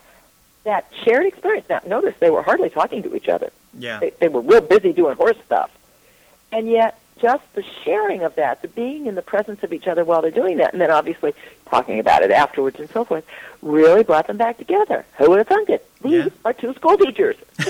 that 0.65 0.87
shared 1.03 1.27
experience. 1.27 1.69
Now, 1.69 1.81
notice 1.87 2.15
they 2.21 2.31
were 2.31 2.43
hardly 2.43 2.71
talking 2.71 3.03
to 3.03 3.17
each 3.17 3.29
other. 3.29 3.51
yeah, 3.77 3.99
They, 3.99 4.11
they 4.21 4.29
were 4.29 4.41
real 4.43 4.61
busy 4.61 4.93
doing 4.93 5.17
horse 5.17 5.37
stuff, 5.47 5.71
and 6.53 6.69
yet 6.71 7.01
just 7.23 7.45
the 7.55 7.63
sharing 7.85 8.23
of 8.23 8.35
that, 8.35 8.61
the 8.61 8.69
being 8.69 9.07
in 9.07 9.15
the 9.15 9.23
presence 9.23 9.63
of 9.63 9.73
each 9.73 9.87
other 9.87 10.05
while 10.05 10.21
they're 10.21 10.31
doing 10.31 10.57
that, 10.59 10.73
and 10.73 10.81
then 10.83 10.91
obviously 10.91 11.33
talking 11.67 11.99
about 12.01 12.23
it 12.23 12.31
afterwards 12.33 12.79
and 12.81 12.91
so 12.91 13.05
forth, 13.05 13.25
really 13.63 14.03
brought 14.03 14.27
them 14.27 14.37
back 14.37 14.59
together. 14.59 15.07
Who 15.19 15.31
would 15.31 15.39
have 15.39 15.47
thunk 15.49 15.71
it? 15.71 15.89
These 16.03 16.25
Yeah. 16.25 16.31
are 16.45 16.53
two 16.53 16.75
school 16.75 16.99
teachers 16.99 17.37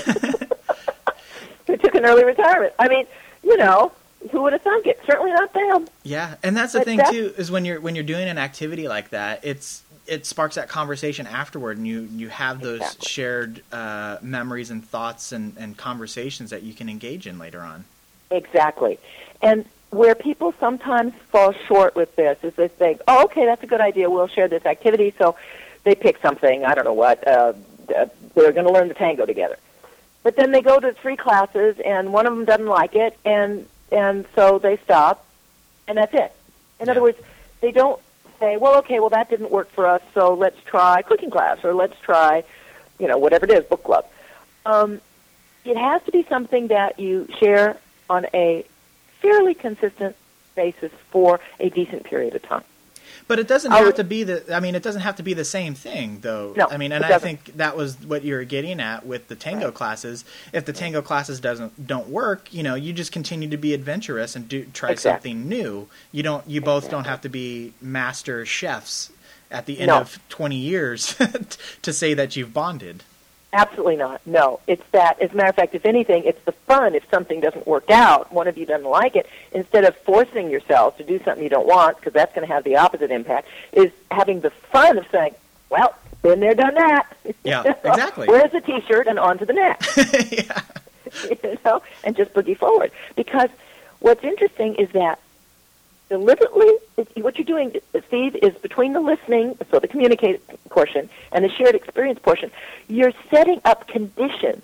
who 1.67 1.77
took 1.77 1.95
an 1.95 2.05
early 2.05 2.25
retirement. 2.25 2.73
I 2.79 2.87
mean, 2.87 3.05
you 3.43 3.55
know, 3.57 3.91
who 4.31 4.41
would 4.41 4.53
have 4.53 4.61
thunk 4.63 4.87
it? 4.87 4.99
Certainly 5.05 5.31
not 5.33 5.53
them. 5.53 5.87
yeah. 6.03 6.35
And 6.43 6.55
that's 6.57 6.73
the 6.73 6.79
But 6.79 6.85
thing 6.85 6.97
that's- 6.97 7.13
too 7.13 7.33
is 7.37 7.51
when 7.51 7.63
you're 7.65 7.79
when 7.79 7.95
you're 7.95 8.03
doing 8.03 8.27
an 8.27 8.37
activity 8.37 8.87
like 8.87 9.09
that, 9.09 9.41
it's 9.43 9.83
it 10.07 10.25
sparks 10.25 10.55
that 10.55 10.67
conversation 10.67 11.27
afterward, 11.27 11.77
and 11.77 11.87
you 11.87 12.01
you 12.11 12.29
have 12.29 12.59
those 12.61 12.81
Exactly. 12.81 13.07
shared 13.07 13.63
uh, 13.71 14.17
memories 14.21 14.69
and 14.71 14.83
thoughts 14.85 15.31
and, 15.31 15.55
and 15.57 15.77
conversations 15.77 16.49
that 16.49 16.63
you 16.63 16.73
can 16.73 16.89
engage 16.89 17.27
in 17.27 17.37
later 17.37 17.61
on. 17.61 17.85
Exactly. 18.31 18.97
And 19.43 19.65
where 19.91 20.15
people 20.15 20.55
sometimes 20.59 21.13
fall 21.29 21.53
short 21.67 21.95
with 21.95 22.15
this 22.15 22.37
is 22.41 22.53
they 22.55 22.69
think, 22.69 23.01
oh, 23.07 23.25
okay, 23.25 23.45
that's 23.45 23.61
a 23.61 23.67
good 23.67 23.81
idea. 23.81 24.09
We'll 24.09 24.27
share 24.27 24.47
this 24.47 24.65
activity. 24.65 25.13
So 25.19 25.35
they 25.83 25.93
pick 25.93 26.19
something, 26.21 26.65
I 26.65 26.73
don't 26.73 26.85
know 26.85 26.93
what, 26.93 27.27
uh, 27.27 27.53
uh, 27.95 28.05
they're 28.33 28.53
going 28.53 28.65
to 28.65 28.71
learn 28.71 28.87
the 28.87 28.93
tango 28.95 29.25
together. 29.25 29.57
But 30.23 30.37
then 30.37 30.51
they 30.51 30.61
go 30.61 30.79
to 30.79 30.93
three 30.93 31.17
classes, 31.17 31.75
and 31.83 32.13
one 32.13 32.25
of 32.25 32.33
them 32.33 32.45
doesn't 32.45 32.65
like 32.65 32.95
it, 32.95 33.17
and 33.25 33.67
and 33.91 34.25
so 34.33 34.57
they 34.57 34.77
stop, 34.77 35.25
and 35.85 35.97
that's 35.97 36.13
it. 36.13 36.31
In 36.79 36.87
other 36.87 37.01
words, 37.01 37.19
they 37.59 37.71
don't 37.71 38.01
say, 38.39 38.55
well, 38.55 38.77
okay, 38.77 39.01
well 39.01 39.09
that 39.09 39.29
didn't 39.29 39.51
work 39.51 39.69
for 39.71 39.85
us, 39.85 40.01
so 40.13 40.33
let's 40.33 40.57
try 40.63 41.01
cooking 41.01 41.29
class, 41.29 41.63
or 41.65 41.73
let's 41.73 41.99
try, 41.99 42.45
you 42.99 43.07
know, 43.09 43.17
whatever 43.17 43.45
it 43.45 43.51
is, 43.51 43.65
book 43.65 43.83
club. 43.83 44.07
Um, 44.65 45.01
it 45.65 45.75
has 45.75 46.01
to 46.03 46.11
be 46.11 46.23
something 46.29 46.67
that 46.67 46.99
you 46.99 47.27
share 47.39 47.77
on 48.09 48.25
a 48.33 48.65
fairly 49.23 49.55
consistent 49.55 50.15
basis 50.55 50.91
for 51.09 51.39
a 51.59 51.69
decent 51.69 52.03
period 52.03 52.35
of 52.35 52.43
time. 52.43 52.63
But 53.27 53.39
it 53.39 53.47
doesn't 53.47 53.71
have 53.71 53.95
to 53.95 54.03
be 54.03 54.23
the. 54.23 54.53
I 54.53 54.59
mean, 54.59 54.75
it 54.75 54.83
doesn't 54.83 55.01
have 55.01 55.15
to 55.15 55.23
be 55.23 55.33
the 55.33 55.45
same 55.45 55.75
thing, 55.75 56.19
though. 56.21 56.53
No, 56.57 56.67
I 56.69 56.75
mean, 56.77 56.91
and 56.91 57.05
I 57.05 57.17
think 57.19 57.55
that 57.55 57.77
was 57.77 57.95
what 58.05 58.23
you 58.23 58.35
were 58.35 58.43
getting 58.43 58.81
at 58.81 59.05
with 59.05 59.29
the 59.29 59.35
tango 59.35 59.71
classes. 59.71 60.25
If 60.51 60.65
the 60.65 60.73
tango 60.73 61.01
classes 61.01 61.39
doesn't 61.39 61.87
don't 61.87 62.09
work, 62.09 62.53
you 62.53 62.63
know, 62.63 62.75
you 62.75 62.91
just 62.91 63.13
continue 63.13 63.49
to 63.49 63.57
be 63.57 63.73
adventurous 63.73 64.35
and 64.35 64.49
do 64.49 64.65
try 64.73 64.89
Exactly. 64.91 65.31
something 65.31 65.47
new. 65.47 65.87
You 66.11 66.21
don't. 66.23 66.45
You 66.49 66.59
both 66.59 66.89
don't 66.89 67.05
have 67.05 67.21
to 67.21 67.29
be 67.29 67.73
master 67.81 68.45
chefs 68.45 69.09
at 69.49 69.67
the 69.67 69.79
end 69.79 69.87
No. 69.87 69.99
of 70.01 70.19
twenty 70.27 70.57
years 70.57 71.15
to 71.81 71.93
say 71.93 72.13
that 72.13 72.35
you've 72.35 72.53
bonded. 72.53 73.03
Absolutely 73.53 73.97
not. 73.97 74.19
No, 74.25 74.59
it's 74.65 74.83
that. 74.91 75.21
As 75.21 75.31
a 75.31 75.35
matter 75.35 75.49
of 75.49 75.55
fact, 75.55 75.75
if 75.75 75.85
anything, 75.85 76.23
it's 76.25 76.43
the 76.43 76.51
fun. 76.51 76.95
If 76.95 77.07
something 77.11 77.39
doesn't 77.39 77.67
work 77.67 77.91
out, 77.91 78.33
one 78.33 78.47
of 78.47 78.57
you 78.57 78.65
doesn't 78.65 78.89
like 78.89 79.15
it, 79.15 79.29
instead 79.51 79.85
of 79.85 79.95
forcing 79.97 80.49
yourself 80.49 80.97
to 80.97 81.03
do 81.03 81.21
something 81.23 81.43
you 81.43 81.51
don't 81.51 81.67
want, 81.67 81.97
because 81.97 82.13
that's 82.13 82.33
going 82.33 82.47
to 82.47 82.51
have 82.51 82.63
the 82.63 82.77
opposite 82.77 83.11
impact, 83.11 83.47
is 83.71 83.91
having 84.09 84.41
the 84.41 84.49
fun 84.49 84.97
of 84.97 85.05
saying, 85.11 85.35
"Well, 85.69 85.95
been 86.23 86.39
there, 86.39 86.55
done 86.55 86.73
that." 86.73 87.15
Yeah, 87.43 87.61
exactly. 87.83 88.27
Where's 88.27 88.51
the 88.51 88.61
T-shirt 88.61 89.05
and 89.05 89.19
on 89.19 89.37
to 89.37 89.45
the 89.45 89.53
next? 89.53 89.97
yeah. 90.31 90.61
you 91.43 91.57
know, 91.63 91.83
and 92.03 92.15
just 92.15 92.33
boogie 92.33 92.57
forward. 92.57 92.91
Because 93.15 93.49
what's 93.99 94.23
interesting 94.23 94.75
is 94.75 94.89
that 94.93 95.19
deliberately, 96.13 96.71
what 97.15 97.39
you're 97.39 97.43
doing, 97.43 97.75
Steve, 98.07 98.35
is 98.35 98.53
between 98.61 98.93
the 98.93 98.99
listening, 98.99 99.57
so 99.71 99.79
the 99.79 99.87
communicate 99.87 100.39
portion, 100.69 101.09
and 101.31 101.43
the 101.43 101.49
shared 101.49 101.73
experience 101.73 102.19
portion, 102.19 102.51
you're 102.87 103.13
setting 103.31 103.59
up 103.65 103.87
conditions 103.87 104.61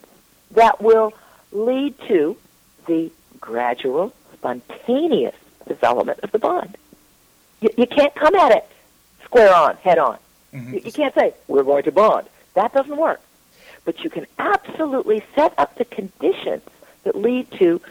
that 0.51 0.79
will 0.79 1.11
lead 1.51 1.97
to 2.07 2.37
the 2.85 3.11
gradual, 3.41 4.13
spontaneous 4.33 5.33
development 5.67 6.19
of 6.21 6.31
the 6.31 6.37
bond. 6.37 6.77
You, 7.61 7.69
you 7.75 7.87
can't 7.87 8.13
come 8.13 8.35
at 8.35 8.51
it 8.51 8.69
square 9.23 9.51
on, 9.51 9.75
head 9.77 9.97
on. 9.97 10.19
Mm-hmm. 10.53 10.75
You, 10.75 10.81
you 10.85 10.91
can't 10.91 11.15
say, 11.15 11.33
we're 11.47 11.63
going 11.63 11.83
to 11.85 11.91
bond. 11.91 12.27
That 12.53 12.73
doesn't 12.73 12.95
work. 12.95 13.21
But 13.85 14.03
you 14.03 14.11
can 14.11 14.27
absolutely 14.37 15.23
set 15.33 15.55
up 15.57 15.79
the 15.79 15.85
conditions 15.85 16.61
that 17.05 17.15
lead 17.15 17.49
to 17.53 17.81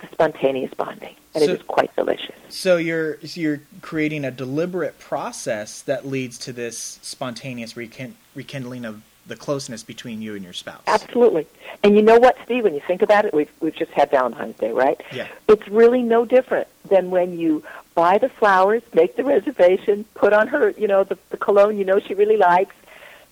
the 0.00 0.08
spontaneous 0.12 0.72
bonding. 0.74 1.14
And 1.34 1.44
So- 1.44 1.50
it 1.50 1.60
is 1.60 1.62
quite 1.66 1.94
delicious. 1.96 2.34
So 2.48 2.76
you're 2.76 3.18
so 3.24 3.40
you're 3.40 3.60
creating 3.80 4.24
a 4.24 4.30
deliberate 4.30 4.98
process 4.98 5.82
that 5.82 6.06
leads 6.06 6.38
to 6.38 6.52
this 6.52 6.98
spontaneous 7.02 7.76
rekin- 7.76 8.16
rekindling 8.34 8.84
of 8.84 9.02
the 9.26 9.36
closeness 9.36 9.82
between 9.82 10.20
you 10.20 10.34
and 10.34 10.42
your 10.42 10.52
spouse. 10.52 10.82
Absolutely. 10.86 11.46
And 11.84 11.94
you 11.94 12.02
know 12.02 12.18
what, 12.18 12.36
Steve, 12.44 12.64
when 12.64 12.74
you 12.74 12.80
think 12.80 13.00
about 13.00 13.24
it, 13.24 13.32
we've, 13.32 13.50
we've 13.60 13.76
just 13.76 13.92
had 13.92 14.10
Valentine's 14.10 14.56
Day, 14.56 14.72
right? 14.72 15.00
Yeah. 15.12 15.28
It's 15.48 15.66
really 15.68 16.02
no 16.02 16.24
different 16.24 16.66
than 16.88 17.10
when 17.10 17.38
you 17.38 17.62
buy 17.94 18.18
the 18.18 18.28
flowers, 18.28 18.82
make 18.92 19.16
the 19.16 19.24
reservation, 19.24 20.04
put 20.14 20.32
on 20.32 20.48
her, 20.48 20.70
you 20.70 20.88
know, 20.88 21.04
the, 21.04 21.16
the 21.30 21.36
cologne 21.36 21.78
you 21.78 21.84
know 21.84 22.00
she 22.00 22.14
really 22.14 22.36
likes, 22.36 22.74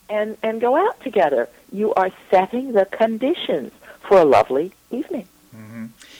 and, 0.09 0.37
and 0.41 0.61
go 0.61 0.75
out 0.75 1.01
together. 1.01 1.49
You 1.71 1.93
are 1.95 2.11
setting 2.31 2.71
the 2.71 2.85
conditions 2.85 3.73
for 4.07 4.19
a 4.19 4.25
lovely 4.25 4.71
evening. 4.91 5.27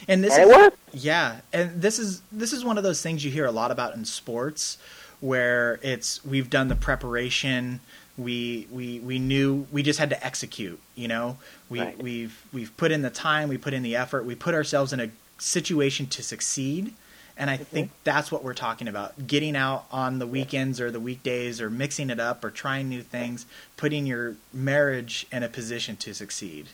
And 0.08 0.24
this 0.24 0.36
And 0.36 0.50
is 0.50 1.04
yeah, 1.04 1.40
and 1.52 1.80
this 1.80 1.98
is 1.98 2.22
this 2.32 2.52
is 2.52 2.64
one 2.64 2.78
of 2.78 2.84
those 2.84 3.02
things 3.02 3.24
you 3.24 3.30
hear 3.30 3.46
a 3.46 3.52
lot 3.52 3.70
about 3.70 3.94
in 3.94 4.04
sports, 4.04 4.78
where 5.20 5.78
it's 5.82 6.24
we've 6.24 6.50
done 6.50 6.68
the 6.68 6.76
preparation, 6.76 7.80
we 8.16 8.66
we 8.70 9.00
we 9.00 9.18
knew 9.18 9.66
we 9.72 9.82
just 9.82 9.98
had 9.98 10.10
to 10.10 10.26
execute. 10.26 10.80
You 10.94 11.08
know, 11.08 11.38
we 11.68 11.80
Right. 11.80 12.02
we've 12.02 12.42
we've 12.52 12.76
put 12.76 12.92
in 12.92 13.02
the 13.02 13.10
time, 13.10 13.48
we 13.48 13.58
put 13.58 13.72
in 13.72 13.82
the 13.82 13.96
effort, 13.96 14.24
we 14.24 14.34
put 14.34 14.54
ourselves 14.54 14.92
in 14.92 15.00
a 15.00 15.10
situation 15.38 16.06
to 16.08 16.22
succeed. 16.22 16.94
And 17.36 17.48
I 17.48 17.54
mm-hmm. 17.54 17.64
think 17.64 17.90
that's 18.04 18.30
what 18.30 18.44
we're 18.44 18.52
talking 18.52 18.86
about. 18.86 19.26
Getting 19.26 19.56
out 19.56 19.86
on 19.90 20.18
the 20.18 20.26
weekends 20.26 20.78
or 20.78 20.90
the 20.90 21.00
weekdays 21.00 21.58
or 21.58 21.70
mixing 21.70 22.10
it 22.10 22.20
up 22.20 22.44
or 22.44 22.50
trying 22.50 22.90
new 22.90 23.02
things, 23.02 23.46
putting 23.78 24.04
your 24.04 24.36
marriage 24.52 25.26
in 25.32 25.42
a 25.42 25.48
position 25.48 25.96
to 25.96 26.12
succeed. 26.12 26.68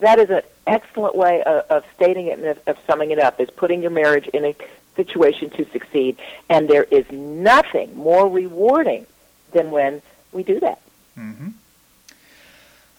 That 0.00 0.18
is 0.18 0.30
an 0.30 0.42
excellent 0.66 1.14
way 1.14 1.42
of, 1.42 1.64
of 1.70 1.84
stating 1.94 2.26
it 2.26 2.38
and 2.38 2.48
of, 2.48 2.60
of 2.66 2.78
summing 2.86 3.10
it 3.10 3.18
up, 3.18 3.40
is 3.40 3.50
putting 3.50 3.82
your 3.82 3.90
marriage 3.90 4.26
in 4.28 4.44
a 4.44 4.54
situation 4.96 5.50
to 5.50 5.64
succeed. 5.70 6.16
And 6.48 6.68
there 6.68 6.84
is 6.84 7.10
nothing 7.10 7.96
more 7.96 8.28
rewarding 8.28 9.06
than 9.52 9.70
when 9.70 10.02
we 10.32 10.42
do 10.42 10.60
that. 10.60 10.80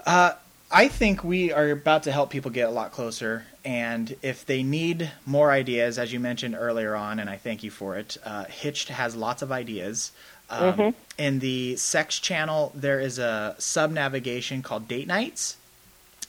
Uh, 0.05 0.33
I 0.71 0.87
think 0.87 1.23
we 1.23 1.51
are 1.51 1.69
about 1.69 2.03
to 2.03 2.11
help 2.11 2.29
people 2.29 2.51
get 2.51 2.67
a 2.67 2.71
lot 2.71 2.91
closer. 2.91 3.45
And 3.63 4.15
if 4.21 4.45
they 4.45 4.63
need 4.63 5.11
more 5.25 5.51
ideas, 5.51 5.99
as 5.99 6.11
you 6.13 6.19
mentioned 6.19 6.55
earlier 6.57 6.95
on, 6.95 7.19
and 7.19 7.29
I 7.29 7.37
thank 7.37 7.63
you 7.63 7.71
for 7.71 7.97
it, 7.97 8.17
uh, 8.23 8.45
Hitched 8.45 8.89
has 8.89 9.15
lots 9.15 9.41
of 9.41 9.51
ideas. 9.51 10.11
Um, 10.49 10.95
In 11.17 11.39
the 11.39 11.75
sex 11.77 12.19
channel, 12.19 12.71
there 12.75 12.99
is 12.99 13.19
a 13.19 13.55
sub 13.59 13.91
navigation 13.91 14.61
called 14.61 14.87
Date 14.87 15.07
Nights, 15.07 15.57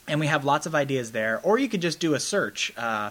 and 0.08 0.20
we 0.20 0.26
have 0.26 0.44
lots 0.44 0.66
of 0.66 0.74
ideas 0.74 1.12
there. 1.12 1.40
Or 1.42 1.58
you 1.58 1.68
could 1.68 1.82
just 1.82 2.00
do 2.00 2.14
a 2.14 2.20
search. 2.20 2.72
Uh, 2.76 3.10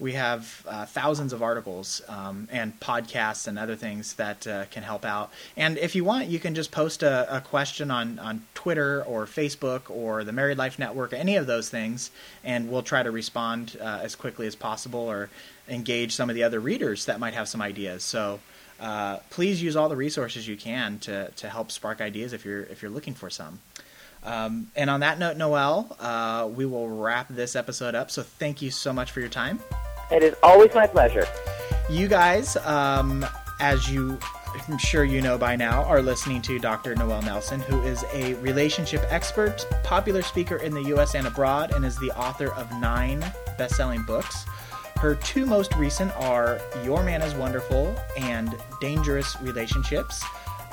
we 0.00 0.14
have 0.14 0.64
uh, 0.66 0.86
thousands 0.86 1.34
of 1.34 1.42
articles 1.42 2.00
um, 2.08 2.48
and 2.50 2.78
podcasts 2.80 3.46
and 3.46 3.58
other 3.58 3.76
things 3.76 4.14
that 4.14 4.46
uh, 4.46 4.64
can 4.70 4.82
help 4.82 5.04
out. 5.04 5.30
And 5.58 5.76
if 5.76 5.94
you 5.94 6.04
want, 6.04 6.28
you 6.28 6.38
can 6.38 6.54
just 6.54 6.70
post 6.72 7.02
a, 7.02 7.36
a 7.36 7.42
question 7.42 7.90
on, 7.90 8.18
on 8.18 8.46
Twitter 8.54 9.04
or 9.04 9.26
Facebook 9.26 9.90
or 9.90 10.24
the 10.24 10.32
Married 10.32 10.56
Life 10.56 10.78
Network, 10.78 11.12
any 11.12 11.36
of 11.36 11.46
those 11.46 11.68
things, 11.68 12.10
and 12.42 12.70
we'll 12.70 12.82
try 12.82 13.02
to 13.02 13.10
respond 13.10 13.76
uh, 13.78 14.00
as 14.02 14.14
quickly 14.14 14.46
as 14.46 14.56
possible 14.56 15.00
or 15.00 15.28
engage 15.68 16.14
some 16.14 16.30
of 16.30 16.34
the 16.34 16.44
other 16.44 16.60
readers 16.60 17.04
that 17.04 17.20
might 17.20 17.34
have 17.34 17.46
some 17.46 17.60
ideas. 17.60 18.02
So 18.02 18.40
uh, 18.80 19.18
please 19.28 19.62
use 19.62 19.76
all 19.76 19.90
the 19.90 19.96
resources 19.96 20.48
you 20.48 20.56
can 20.56 20.98
to, 21.00 21.30
to 21.32 21.50
help 21.50 21.70
spark 21.70 22.00
ideas 22.00 22.32
if 22.32 22.46
you're 22.46 22.62
if 22.62 22.80
you're 22.80 22.90
looking 22.90 23.12
for 23.12 23.28
some. 23.28 23.60
Um, 24.22 24.70
and 24.76 24.90
on 24.90 25.00
that 25.00 25.18
note, 25.18 25.36
Noelle, 25.36 25.96
uh, 25.98 26.48
we 26.52 26.66
will 26.66 26.88
wrap 26.88 27.28
this 27.30 27.56
episode 27.56 27.94
up. 27.94 28.10
So 28.10 28.22
thank 28.22 28.60
you 28.60 28.70
so 28.70 28.92
much 28.92 29.10
for 29.12 29.20
your 29.20 29.28
time. 29.28 29.60
It 30.10 30.22
is 30.22 30.34
always 30.42 30.74
my 30.74 30.86
pleasure. 30.86 31.26
You 31.88 32.08
guys, 32.08 32.56
um, 32.58 33.24
as 33.60 33.90
you, 33.90 34.18
I'm 34.68 34.78
sure 34.78 35.04
you 35.04 35.20
know 35.20 35.38
by 35.38 35.56
now, 35.56 35.84
are 35.84 36.02
listening 36.02 36.42
to 36.42 36.58
Dr. 36.58 36.94
Noelle 36.94 37.22
Nelson, 37.22 37.60
who 37.60 37.80
is 37.82 38.04
a 38.12 38.34
relationship 38.34 39.04
expert, 39.08 39.66
popular 39.84 40.22
speaker 40.22 40.56
in 40.56 40.72
the 40.72 40.82
U.S. 40.84 41.14
and 41.14 41.26
abroad, 41.26 41.72
and 41.72 41.84
is 41.84 41.96
the 41.96 42.10
author 42.18 42.52
of 42.54 42.70
nine 42.80 43.20
best-selling 43.56 44.04
books. 44.04 44.44
Her 44.96 45.14
two 45.14 45.46
most 45.46 45.74
recent 45.76 46.12
are 46.16 46.60
Your 46.84 47.02
Man 47.02 47.22
is 47.22 47.34
Wonderful 47.34 47.96
and 48.18 48.54
Dangerous 48.80 49.34
Relationships. 49.40 50.22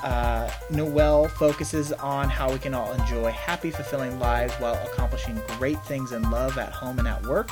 Uh, 0.04 0.50
Noelle 0.70 1.28
focuses 1.28 1.92
on 1.94 2.30
how 2.30 2.52
we 2.52 2.60
can 2.60 2.74
all 2.74 2.92
enjoy 2.94 3.32
happy, 3.32 3.72
fulfilling 3.72 4.20
lives 4.20 4.54
while 4.56 4.76
accomplishing 4.88 5.42
great 5.58 5.84
things 5.86 6.12
in 6.12 6.30
love 6.30 6.58
at 6.58 6.72
home 6.72 7.00
and 7.00 7.08
at 7.08 7.26
work 7.26 7.50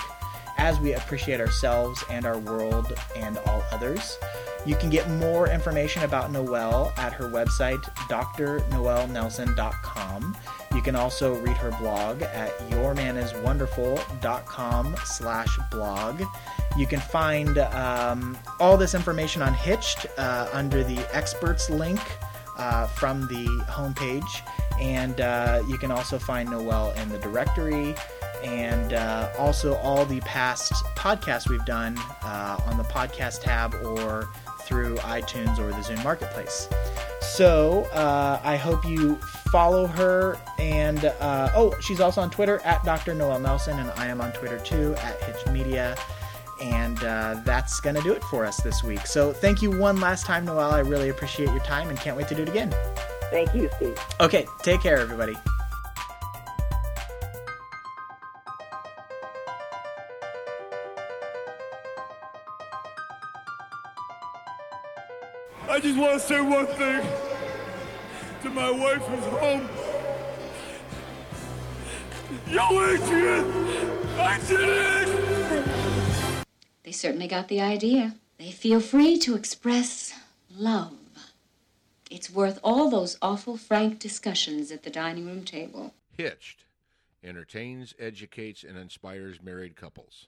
as 0.57 0.79
we 0.79 0.93
appreciate 0.93 1.41
ourselves 1.41 2.03
and 2.09 2.25
our 2.25 2.39
world 2.39 2.93
and 3.15 3.37
all 3.39 3.63
others. 3.71 4.17
You 4.65 4.75
can 4.75 4.89
get 4.89 5.09
more 5.11 5.47
information 5.49 6.01
about 6.03 6.31
Noelle 6.31 6.91
at 6.97 7.13
her 7.13 7.29
website, 7.29 7.83
drnoelnelson.com. 8.09 10.37
You 10.73 10.81
can 10.81 10.95
also 10.95 11.35
read 11.35 11.55
her 11.57 11.69
blog 11.79 12.23
at 12.23 12.57
yourmaniswonderful.com 12.71 14.95
slash 15.05 15.59
blog. 15.69 16.23
You 16.75 16.87
can 16.87 16.99
find 16.99 17.59
um, 17.59 18.35
all 18.59 18.75
this 18.75 18.95
information 18.95 19.43
on 19.43 19.53
Hitched 19.53 20.07
uh, 20.17 20.49
under 20.51 20.83
the 20.83 20.97
experts 21.15 21.69
link 21.69 22.01
uh, 22.57 22.87
from 22.87 23.27
the 23.27 23.45
homepage. 23.69 24.41
And 24.79 25.21
uh, 25.21 25.63
you 25.67 25.77
can 25.77 25.91
also 25.91 26.19
find 26.19 26.49
Noelle 26.49 26.91
in 26.91 27.09
the 27.09 27.17
directory 27.19 27.95
and 28.43 28.93
uh, 28.93 29.29
also 29.37 29.75
all 29.77 30.05
the 30.05 30.19
past 30.21 30.73
podcasts 30.95 31.49
we've 31.49 31.65
done 31.65 31.97
uh, 32.21 32.59
on 32.65 32.77
the 32.77 32.83
podcast 32.83 33.41
tab 33.41 33.73
or 33.75 34.29
through 34.61 34.95
iTunes 34.97 35.59
or 35.59 35.69
the 35.69 35.77
Zune 35.77 36.03
Marketplace. 36.03 36.67
So 37.21 37.83
uh, 37.93 38.39
I 38.43 38.55
hope 38.55 38.85
you 38.85 39.15
follow 39.51 39.87
her. 39.87 40.37
And 40.57 41.05
uh, 41.05 41.51
oh, 41.55 41.73
she's 41.79 41.99
also 41.99 42.21
on 42.21 42.29
Twitter 42.29 42.59
at 42.63 42.83
Dr. 42.83 43.13
Noelle 43.13 43.39
Nelson, 43.39 43.79
and 43.79 43.91
I 43.91 44.07
am 44.07 44.21
on 44.21 44.31
Twitter 44.33 44.59
too 44.59 44.95
at 44.97 45.21
Hitch 45.23 45.45
Media. 45.51 45.95
And 46.65 47.03
uh, 47.03 47.41
that's 47.45 47.79
going 47.79 47.95
to 47.95 48.01
do 48.01 48.11
it 48.11 48.23
for 48.23 48.43
us 48.43 48.57
this 48.57 48.83
week. 48.83 49.05
So 49.05 49.31
thank 49.31 49.61
you 49.61 49.69
one 49.69 49.99
last 49.99 50.25
time, 50.25 50.45
Noelle. 50.45 50.71
I 50.71 50.79
really 50.79 51.09
appreciate 51.09 51.49
your 51.49 51.59
time 51.59 51.89
and 51.89 51.99
can't 51.99 52.17
wait 52.17 52.27
to 52.29 52.35
do 52.35 52.41
it 52.41 52.49
again. 52.49 52.73
Thank 53.29 53.53
you, 53.53 53.69
Steve. 53.75 53.97
Okay, 54.19 54.47
take 54.63 54.81
care, 54.81 54.97
everybody. 54.97 55.35
I 65.69 65.79
just 65.79 65.99
want 65.99 66.13
to 66.13 66.19
say 66.19 66.41
one 66.41 66.65
thing 66.65 67.05
to 68.41 68.49
my 68.49 68.71
wife 68.71 69.01
who's 69.01 69.25
home. 69.39 69.69
Yo, 72.47 72.81
Adrian! 72.89 73.51
I 74.17 74.39
did 74.47 74.59
it! 74.61 75.34
Certainly 76.95 77.27
got 77.27 77.49
the 77.49 77.59
idea. 77.59 78.15
They 78.37 78.51
feel 78.51 78.79
free 78.79 79.19
to 79.19 79.35
express 79.35 80.13
love. 80.55 80.93
It's 82.09 82.29
worth 82.29 82.57
all 82.63 82.89
those 82.89 83.17
awful 83.21 83.57
frank 83.57 83.99
discussions 83.99 84.71
at 84.71 84.83
the 84.83 84.89
dining 84.89 85.25
room 85.25 85.43
table. 85.43 85.93
Hitched 86.17 86.63
entertains, 87.21 87.93
educates, 87.99 88.63
and 88.63 88.77
inspires 88.77 89.41
married 89.41 89.75
couples. 89.75 90.27